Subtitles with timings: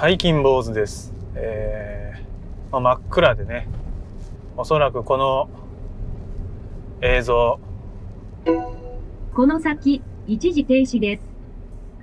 [0.00, 1.12] ハイキン坊主です。
[1.34, 3.66] えーまあ、真っ暗でね、
[4.56, 5.50] おそらくこの
[7.00, 7.58] 映像
[9.34, 11.16] この先、一時停止で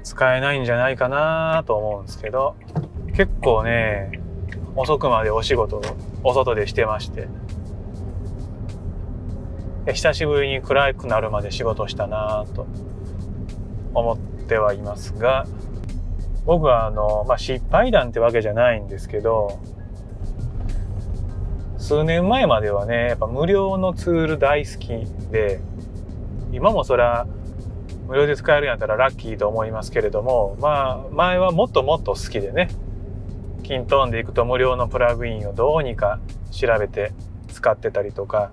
[0.03, 0.11] す。
[0.11, 2.57] 使えないんじゃないかなと思うんですけど、
[3.15, 4.19] 結構ね、
[4.75, 5.81] 遅くまでお仕事を
[6.21, 7.29] お外でしてまして、
[9.85, 12.67] で久しぶりに暗くなるまで仕事したなと
[13.93, 15.45] 思ってはいますが、
[16.45, 19.59] 僕はあの、まあ、失敗談ってわけじゃないんですけど、
[21.77, 24.87] 数年前まではね、やっぱ無料のツール大好き
[25.31, 25.59] で、
[26.51, 27.27] 今もそれは
[28.07, 32.69] 無料で使えるんやったらラッキーと思いますけれども、まあ、前はもっともっと好きでね、
[33.63, 36.19] キントンでいくと無料のプラグインをどうにか
[36.51, 37.13] 調べて
[37.49, 38.51] 使ってたりとか、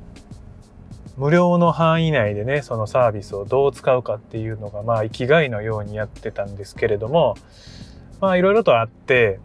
[1.18, 7.34] 無料の範囲内でね、そのサービスをどう使うかっていうのが、まあ、生きがいのようにやってたんですけれども、
[8.22, 9.40] まあ、いろいろとあって、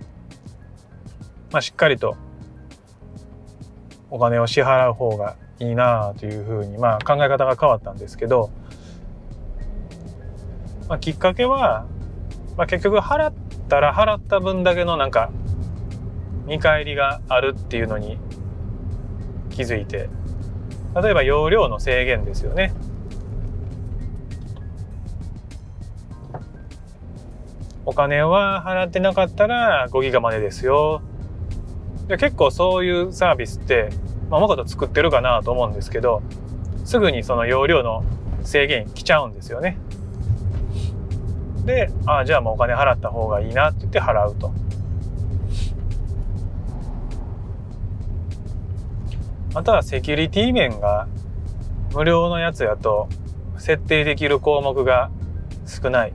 [1.51, 2.15] まあ、しっかりと
[4.11, 8.51] お金を支払う方がいいなあというふうに、まあ、考え方が変わったんですけど、
[10.87, 11.87] まあ、きっかけは、
[12.55, 13.33] まあ、結局払っ
[13.67, 15.31] たら払った分だけのなんか
[16.45, 18.19] 見返りがあるっていうのに
[19.49, 20.07] 気づいて
[21.01, 22.73] 例えば容量の制限ですよね。
[27.87, 31.01] お金は払ってなかったら5ギガまでですよ。
[32.07, 33.89] で結構そういうサービスって、
[34.29, 36.21] まあ、もこと作ってるかなと思うんですけど
[36.83, 38.03] すぐにその容量の
[38.43, 39.77] 制限来ちゃうんですよね。
[41.63, 44.51] で、ああ、じゃあもうお金払った方がいいなって言って払うと。
[49.53, 51.07] あとはセキュリティ面が
[51.93, 53.07] 無料のやつやと
[53.57, 55.09] 設定できる項目が
[55.65, 56.13] 少ない。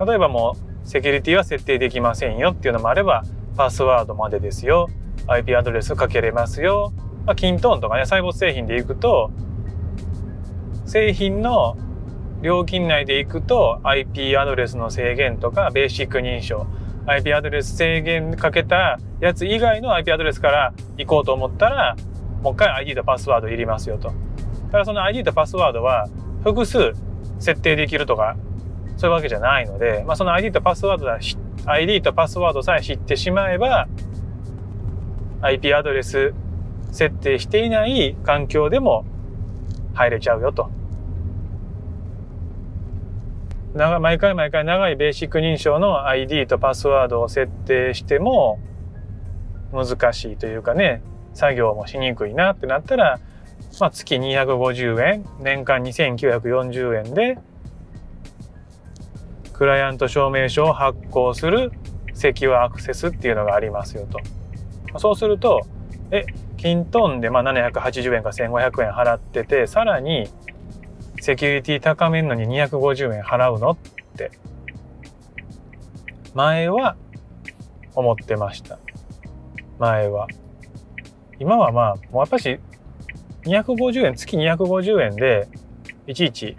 [0.00, 3.24] 例えばもうセキュリティは設定できませんよっていうのもあれば
[3.56, 4.88] パスワードまでですよ。
[5.26, 6.92] IP アドレスかけれますよ。
[7.24, 9.30] まあ、キントーンとかね、細胞製品でいくと
[10.84, 11.76] 製品の
[12.42, 16.66] 料金内でいくと IP アドレスの制限とかベーシック認証
[17.06, 21.96] IP アドレス制限かけたやつ以外の IP アドレスから行こうと思ったら
[22.42, 24.12] もう一回 ID とパスワードいりますよと
[24.70, 26.08] ただその ID とパスワードは
[26.42, 26.92] 複数
[27.38, 28.36] 設定できるとか
[28.96, 31.18] そういうわけじゃないので、まあ、その ID とパスワードだ
[31.66, 33.88] ID とパスワードさえ知ってしまえば
[35.42, 36.32] IP アドレス
[36.90, 39.04] 設定していない環境でも
[39.94, 40.70] 入れちゃうよと。
[43.74, 48.60] 長毎回毎回長いベーシック認証の ID とパスワードを設定しても
[49.72, 51.02] 難しいというかね
[51.34, 53.18] 作業もしにくいなってなったら、
[53.80, 57.38] まあ、月250円年間2940円で
[59.54, 61.72] クライアント証明書を発行する
[62.12, 64.98] セキュアアクセスっていうのがありますよと。
[64.98, 65.62] そうすると
[66.10, 66.26] え
[66.56, 70.28] キントンでまあ780円か1500円払っててさらに
[71.20, 73.76] セキュリティ高めんのに250円払うのっ
[74.16, 74.30] て
[76.34, 76.96] 前は
[77.94, 78.78] 思ってました
[79.78, 80.28] 前は
[81.38, 82.58] 今はまあもうやっぱし
[83.44, 85.48] 250円月250円で
[86.06, 86.56] いちいち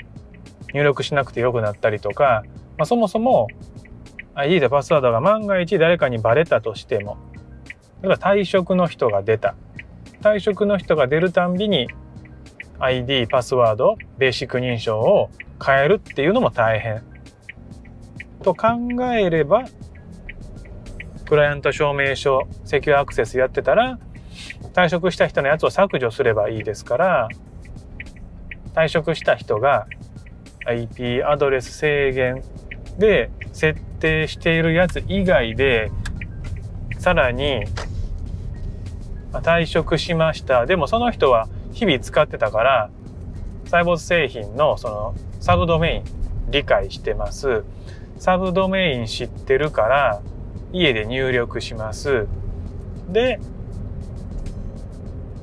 [0.76, 2.44] 入力しなくてよくなったりとか、
[2.78, 3.48] まあ、そもそも
[4.34, 7.18] ID とパスワードが万が一誰かにバレたとしても
[8.02, 9.56] 例えば退職の人が出た。
[10.22, 11.88] 退職の人が出るたんびに
[12.80, 15.30] ID パスワードベーシック認証を
[15.64, 17.04] 変えるっていうのも大変。
[18.44, 18.68] と考
[19.14, 19.64] えれば
[21.28, 23.98] クライアント証明書セキュアアクセスやってたら
[24.74, 27.30] 退職した人のやつを削除すればいいですから
[28.76, 29.88] 退職した人が
[30.68, 32.44] IP アドレス制限
[32.98, 35.92] で設定しているやつ以外で
[36.98, 37.66] さらに
[39.32, 40.66] 退職しました。
[40.66, 42.90] でもその人は日々使ってたから
[43.66, 46.04] サイボーズ製品のそのサブドメイン
[46.52, 47.64] 理解してます。
[48.18, 50.22] サブドメイン知ってるから
[50.72, 52.28] 家で入力します。
[53.10, 53.40] で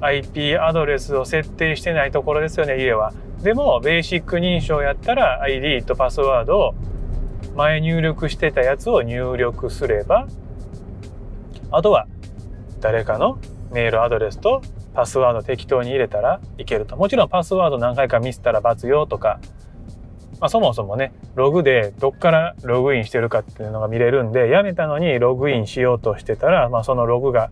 [0.00, 3.12] IP アドレスを設定してないところですよね家は。
[3.42, 6.74] でもベーシック認証やったら ID とパスワードを
[7.54, 10.26] 前入力してたやつを入力すれば
[11.70, 12.06] あとは
[12.80, 13.38] 誰かの
[13.72, 14.62] メールアドレスと
[14.94, 16.96] パスワード適当に入れたらいけると。
[16.96, 19.40] もちろんパスワード何回かミスったら罰よとか、
[20.40, 27.50] まあ、そもそもね、ログでどっからログインしてるかっていうのが見れるんで、やめたのにログインしようとしてたら、まあ、そのログが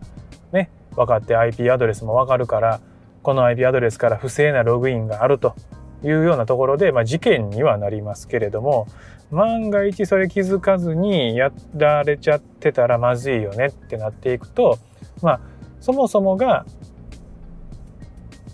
[0.51, 2.79] ね、分かって IP アドレスも分かるから、
[3.23, 5.55] この IP アドレスから不正なログインがあると
[6.03, 8.87] いうようなところで、まあ、事件にはなりますけれども
[9.31, 14.77] 万が一それ気づかずにやられちゃってたらまずいよねってなっていくと
[15.21, 15.41] まあ
[15.79, 16.65] そもそもが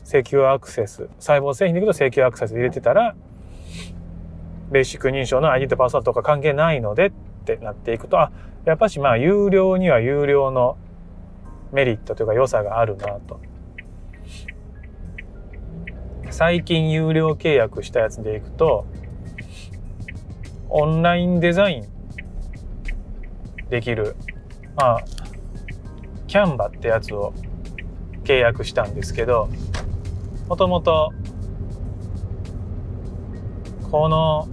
[0.03, 3.15] セキュアアクセス細胞製品でいくとセキュアアクセス入れてたら
[4.71, 7.12] ベーシック認証の ID とパスワードとか関係ないのでっ
[7.45, 8.31] てなっていくとあ
[8.65, 10.77] やっぱしまあ有料には有料の
[11.71, 13.39] メリットというか良さがあるなと。
[16.30, 18.85] 最近有料契約したやつでいくと
[20.69, 21.87] オンラインデザイン
[23.69, 24.15] できる
[24.75, 25.03] まあ
[26.27, 27.33] キャンバってやつを
[28.23, 29.49] 契約したんですけど
[30.49, 31.13] もともと
[33.91, 34.47] この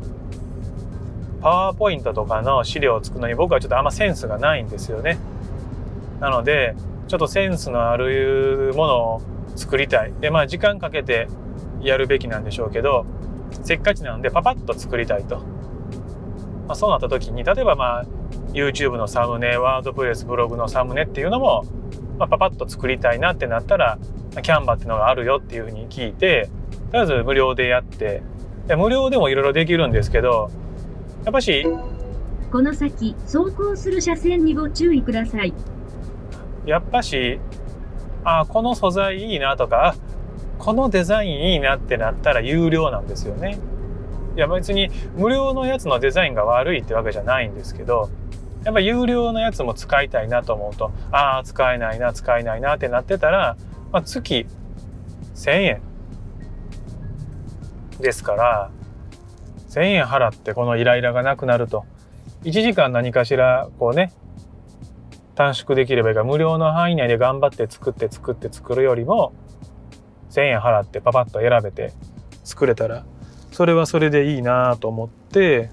[1.40, 5.18] パワーポイントとかの資料を作るのに僕はちょっとあんまセンスがないんですよね。
[6.20, 6.74] なので
[7.08, 9.22] ちょっとセンスのあるものを
[9.56, 10.12] 作りたい。
[10.20, 11.28] でまあ時間かけて
[11.82, 13.04] やるべきなんでしょうけど
[13.62, 15.53] せっかちなのでパパッと作りたいと。
[16.66, 18.04] まあ、そうなった時に例えばまあ
[18.52, 21.64] YouTube のサムネワードプレスブログのサムネっていうのも、
[22.18, 23.98] まあ、パパッと作りたいなってなったら
[24.42, 26.50] キャンバっていうのがあるよっていうふうに聞いて
[26.90, 28.22] とりあえず無料でやって
[28.66, 30.50] で無料でもいろいろできるんですけど
[31.24, 31.66] やっぱし
[32.54, 35.52] この先、走行する車線にご注意ください。
[36.64, 37.40] やっぱし
[38.22, 39.94] あこの素材いいなとかあ
[40.58, 43.58] このデザインいいなってなったら有料なんですよね。
[44.36, 48.10] いや別に無料のやつのデザインが悪いってわけじゃないんですけど
[48.64, 53.56] やっぱ有料のやつも使いたいなと思うとああ使えないな使えないなってなってたら、
[53.92, 54.46] まあ、月
[55.34, 55.82] 1,000円
[58.00, 58.70] ですから
[59.68, 61.84] 1,000円払ってこのイライラがなくなると
[62.42, 64.12] 1時間何かしらこうね
[65.34, 69.34] 短縮できればいいから無料の範囲内で頑張って作って作って作るよりも
[70.30, 71.92] 1,000円払ってパパッと選べて
[72.44, 73.04] 作れたら
[73.54, 75.70] それはそれでいいなと思って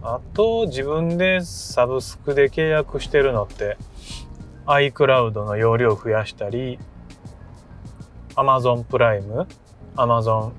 [0.00, 3.76] あと自分でサブスクで契約してるのって
[4.64, 6.78] iCloud の容量を増やしたり
[8.36, 9.46] Amazon プライム
[9.96, 10.52] Amazon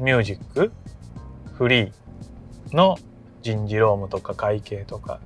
[0.00, 0.72] ミュージック
[1.54, 2.98] フリーの
[3.40, 5.20] 人事労務とか会計とか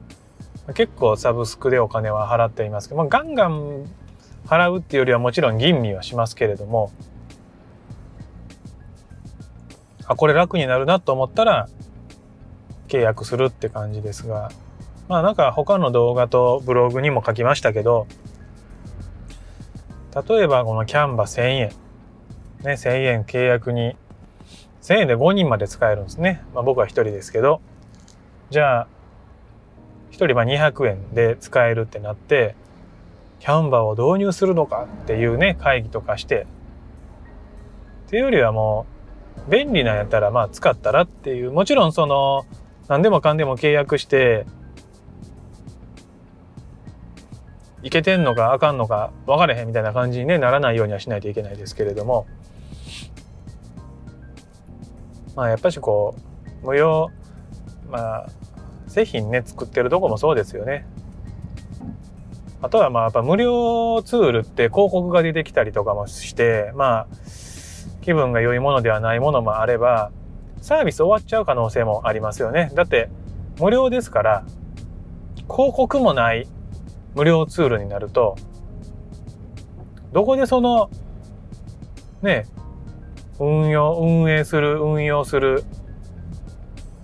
[0.75, 3.87] 結構サブスクでお金は払っていますけど、まあ、ガンガン
[4.45, 6.93] 払うっていうよりはもちろん吟味はしますけれども
[10.13, 11.69] あこれ楽になるなと思ったら
[12.89, 14.51] 契約するって感じですが。
[15.09, 18.07] まあなんか他の動画とブログにも書きましたけど
[20.29, 21.69] 例えばこのキャンバ1000円。
[21.69, 23.97] ね1000円契約に
[24.83, 27.61] 1000円で5人まで使えるんですね、まあ、僕は1人ですけど。
[28.51, 28.89] じゃあ
[30.13, 32.55] 1人は200円で使えるってなって
[33.41, 36.47] キャンバーを導入するのかっていうね会議とかして。
[38.07, 38.92] っていうよりはもう
[39.49, 42.47] 便利なんやったらまあ使ったらっていうもちろんその
[42.89, 44.47] 何でもかんでも契約して
[47.83, 52.27] いけてんのかあかんのか分かれへんみたいな感じに、ね、ならないようにはしないといけないですけれども
[55.35, 56.15] まあやっぱしこ
[56.63, 57.11] う無料
[57.91, 58.27] まあ
[58.87, 60.87] 製品ね作ってるとこもそうですよね。
[62.61, 67.07] あとはまあやっぱ無料ツールって広告が出てきたりとかもしてまあ
[68.03, 70.11] 気分が良いものではないものもあれば
[70.61, 72.71] サービス終わっちゃう可能性もありますよね。
[72.75, 73.09] だって
[73.59, 74.45] 無料ですから
[75.49, 76.47] 広告もない
[77.15, 78.37] 無料ツールになると
[80.13, 80.91] どこでその
[82.23, 82.47] ね
[83.39, 85.65] 運用運営する運用する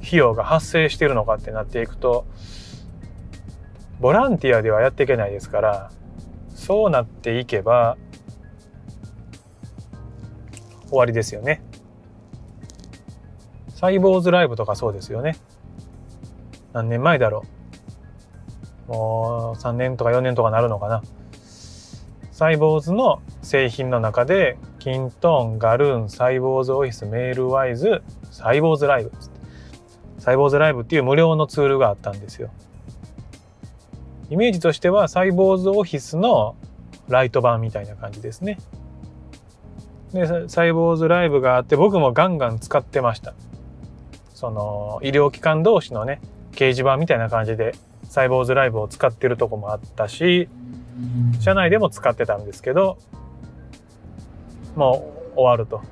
[0.02, 2.26] 費用が発生してるのかってなっていくと
[4.00, 5.90] ボランティアではやっていけないですから
[6.54, 7.96] そうなっていけば
[10.88, 11.62] 終わりですよね。
[13.74, 15.36] サイボーズライブとかそうですよね。
[16.72, 17.44] 何年前だろ
[18.88, 18.90] う。
[18.92, 21.02] もう3年とか4年とかなるのかな。
[22.32, 29.12] サイボーズの製品の中で、キントーン、ガルーン、サイボーズオフィス、メールワイズ、サイボーズライブ
[30.18, 32.50] サイボーズライブっていう無料のツールがあったんですよ。
[34.30, 36.54] イメージとしてはサイボーズオフィスの
[37.08, 38.58] ライト版みたいな感じですね。
[40.12, 43.34] で、サイボーズライブがあって僕もガンガン使ってました。
[44.34, 46.20] その医療機関同士のね、
[46.52, 47.74] 掲示板みたいな感じで
[48.04, 50.48] サイボーズライブを使ってるとこもあったし、
[51.40, 52.98] 社内でも使ってたんですけど、
[54.76, 55.82] もう終わると。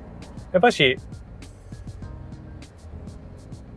[0.51, 0.97] やっぱし、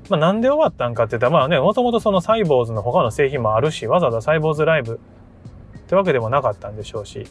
[0.09, 5.00] まあ、なんで終わったんかって言ったら、まあね、もともとそのサイボーズの他の製品もあるし、わざわざサイボーズライブ
[5.78, 7.28] ってわけでもなかったんでしょうし、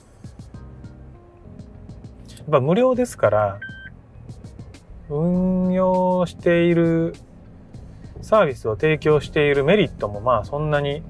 [2.50, 3.60] っぱ無料ですから
[5.10, 7.16] 運用している
[8.22, 11.02] サービスを提供しているメリットもまあそんなに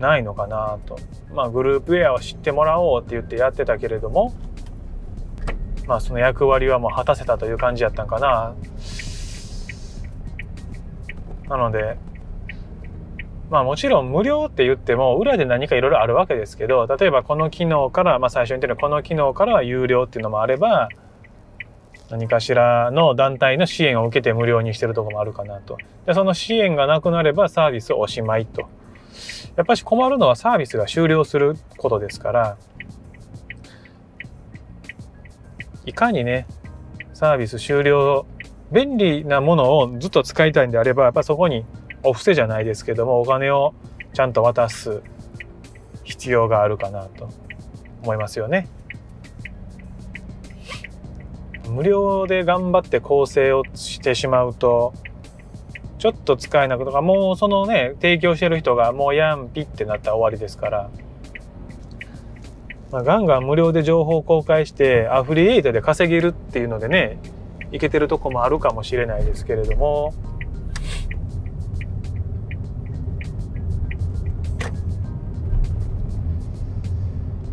[0.00, 0.98] ないのかなと。
[1.32, 4.34] まあグループウェアを知ってもらおうって言ってやってたけれども、
[5.86, 8.54] まあその役割はもう果たせたという感じやったんかな。
[11.48, 11.96] なので、
[13.52, 20.88] まあもちろん無料って言っても裏で何かいろいろあるわけですけど、例えばこの機能から、まあ最初に言ってるこの機能からは有料っていうのもあれば、
[22.08, 25.76] 何かしらの団体の支援を受けて無料にしてるとこもあるかなと。
[26.06, 28.62] で、その支援がなくなればサービスおしまいと。
[29.54, 32.56] やっぱし困るのはサービスが終了することですから、
[35.84, 36.46] いかにね、
[37.12, 38.24] サービス終了、
[38.70, 41.66] 便利なものをずっと使いたいんであれば、やっぱそこに
[42.02, 43.74] お布施じゃないですけども、お金を
[44.12, 45.02] ちゃんと渡す
[46.04, 47.28] 必要があるかなと
[48.02, 48.68] 思いますよね。
[51.72, 54.92] 無料で頑張って構成をしてしまうと
[55.98, 60.90] ちょっと使えなくとかもうそのね提供してる人がもうやんぴってなったら終わりですから、
[62.90, 67.18] まあ、ガンガン無料で情報公開してアフリエイトで稼げるっていうのでね
[67.70, 70.12] いけてるとこもあるかもしれないですけれども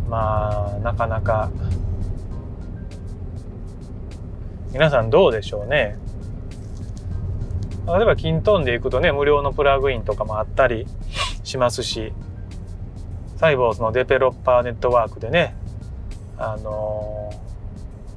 [0.09, 1.49] まあなかなか。
[4.71, 5.97] 皆さんどうでしょうね。
[7.87, 10.85] 例えばキントンで行くとね無料のプラグインとかもあったり
[11.43, 12.13] しますし
[13.37, 15.55] サイボーズのデベロッパーネットワークでね
[16.37, 17.31] あの、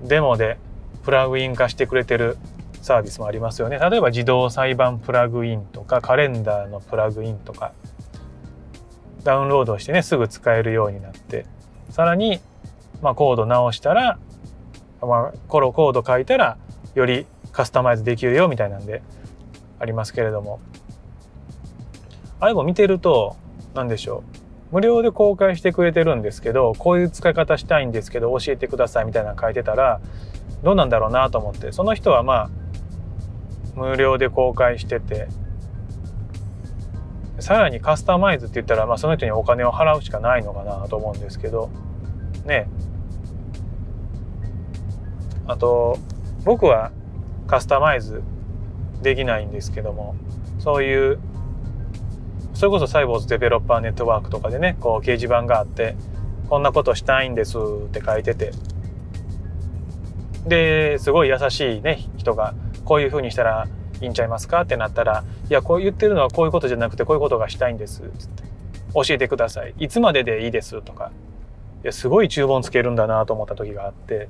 [0.04, 0.58] デモで
[1.02, 2.36] プラグイン化してくれてる
[2.82, 3.78] サービスもありますよね。
[3.78, 7.72] 例えば自動裁判プラグインとかカレンダーのプラグインとか
[9.24, 11.46] ダウンロードしてねすぐ使えるようになって
[11.92, 12.40] さらに、
[13.00, 14.18] まあ、コード直したら
[15.06, 16.56] まあ、コロコード書いたら
[16.94, 19.02] よりカスタマイズできるよみたいなんで
[19.78, 20.60] ありますけれども。
[22.40, 23.36] あれも見てると
[23.74, 24.24] 何でしょ
[24.70, 24.74] う。
[24.74, 30.00] 無料で公開してくれてるんですけどこういう使い方したいんですけど教えてくださいみたいなの書いてたら
[30.62, 31.72] どうなんだろうなと思って。
[31.72, 32.50] その人はまあ
[33.74, 35.28] 無料で公開してて
[37.42, 41.70] さらにカスタマイズって言ったら、まあ、その人にお金を払うしかないのかなと思うんですけど。
[42.46, 42.68] ね。
[45.46, 45.98] あと
[46.44, 46.92] 僕は
[47.48, 48.22] カスタマイズ
[49.02, 50.14] できないんですけども
[50.60, 51.18] そういう
[52.54, 55.96] それこそサイボーズデベロッパーネットワークとかでねこう掲示板があって
[56.48, 58.52] こんなことしたいんですって書いてて。
[60.46, 63.68] ですごい優しいね人がこういうふうにしたら
[64.02, 64.62] いいんちゃいますか？
[64.62, 68.02] ってなったらいやこう言ってるのはこういうことじゃなくてこういうことがしたいんです。
[68.18, 68.42] つって
[68.94, 69.74] 教えてください。
[69.78, 70.82] いつまででいいです？
[70.82, 71.12] とか。
[71.84, 74.28] いやすごい注文つけるんだなと思った時があって。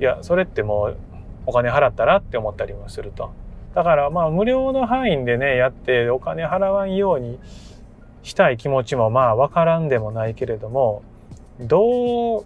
[0.00, 0.96] いやそれってもう
[1.46, 3.32] お金払ったらって思ったりもすると。
[3.74, 7.38] だからまあ無料の範囲でねやってお金払わんように
[8.22, 11.02] したい気持ちもまあ分からんでもないけれども
[11.58, 12.44] どう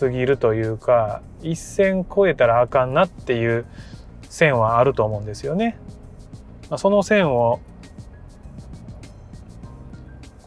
[0.00, 3.66] 過ぎるというか一線超えたらあかんなっていう
[4.34, 5.78] 線はあると思うんですよね。
[6.76, 7.60] その線を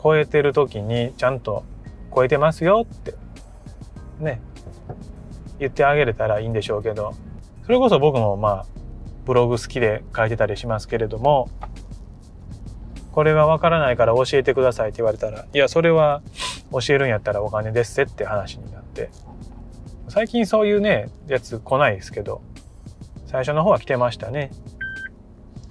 [0.04, 1.64] 超えてる時にちゃんと
[2.14, 3.16] 超えてますよって
[4.20, 4.42] ね
[5.60, 7.14] 言ってあげれたらいいんでしょうけど
[7.66, 8.66] それこそ僕もまあ
[9.26, 11.50] ブログ好きで書いてたりしますけれども
[13.14, 16.22] これがわからないから教えてくださいって言われたらいやそれは
[16.72, 19.12] 教えるんやったらお金ですって話になって
[20.10, 22.42] 最近そういうねやつ来ないですけど
[23.28, 24.52] 最初の方は来てましたね。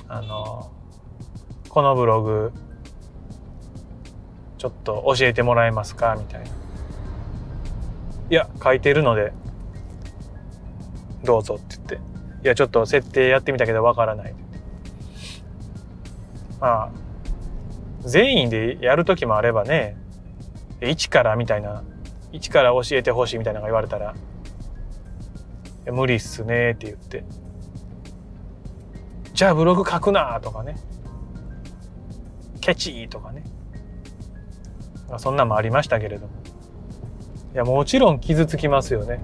[0.09, 0.71] あの
[1.69, 2.53] このブログ
[4.59, 6.17] ちょっと教えてもらえますか？
[6.17, 6.47] みたいな。
[8.31, 9.33] いや書いてるので
[11.25, 11.99] どうぞって言って、い
[12.45, 14.35] や、ちょっと設定やってみたけどわからない。
[16.61, 16.93] まあ、
[18.03, 19.97] 全員でやる時もあればね、
[20.81, 21.83] 一からみたいな、
[22.31, 24.15] 一から教えてほしいみたいなのが言われたら、
[25.93, 27.25] 無理っすねって言って、
[29.37, 30.77] じゃあブログ書くなとかね、
[32.63, 33.45] ケチとかね、
[35.19, 36.33] そんなんもありましたけれども。
[37.53, 39.21] いや、もちろん傷つきますよね。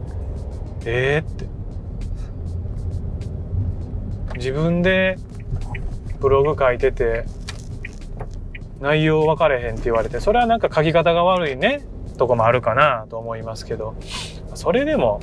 [0.85, 1.47] ええー、って。
[4.37, 5.17] 自分で
[6.21, 7.25] ブログ書いてて
[8.81, 11.87] 内容分かれへんって言われてそれはなんか書き方が悪いね
[12.19, 13.95] とこもあるかなと思いますけど
[14.55, 15.21] それでも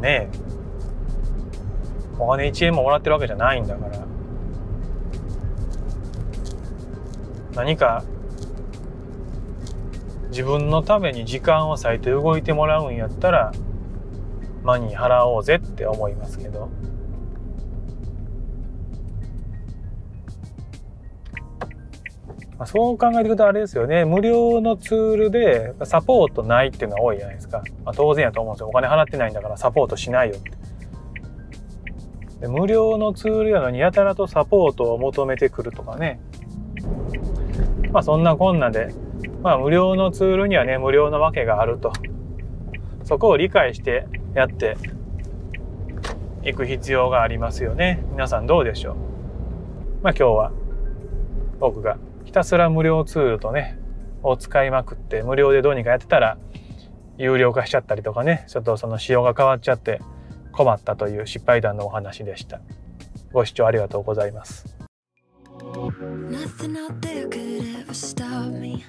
[0.00, 0.43] ねえ
[2.18, 4.04] お金1円ももらってるわけじゃないんだから。
[7.54, 8.02] 何か
[10.30, 13.52] 自分のために時間を割いて動いてもらうんやったら
[14.64, 16.68] マニー払おうぜって思いますけど。
[22.56, 24.04] まあ、そう考えていくとあれですよね。
[24.04, 28.68] 無料のツールでサポートないっていうのは多いじゃないですか、まあ、当然やと思うんですよ。
[28.68, 30.63] お金払ってないんだからサポートしないよって。
[32.44, 36.20] で無料のツールやのにやたらとサポートを求めてくるとかね。
[37.90, 38.94] まあそんなこんなで。
[39.42, 41.90] まあ無料のツールにはね無料のわけがあると。
[43.02, 44.76] そこを理解してやって
[46.42, 48.04] いく必要がありますよね。
[48.10, 48.96] 皆さんどうでしょう？
[50.02, 50.52] まあ今日は
[51.60, 51.96] 僕が
[52.26, 53.78] ひたすら無料ツールとね
[54.22, 56.36] を使いまくって無料でどうにかやってたら
[57.16, 60.02] 有料化しちゃったりとかねちょっとその仕様が変わっちゃって
[60.56, 62.60] 困ったという失敗談のお話でした
[63.32, 64.64] ご視聴ありがとうございます
[66.30, 68.84] Nothing out there could ever stop me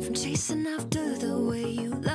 [0.00, 2.05] from chasing after the way you love